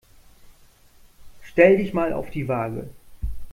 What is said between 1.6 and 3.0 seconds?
dich mal auf die Waage.